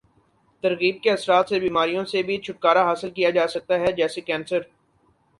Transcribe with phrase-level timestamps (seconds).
[0.63, 4.61] ترغیب کے اثرات سے بیماریوں سے بھی چھٹکارا حاصل کیا جاسکتا ہے جیسے کینسر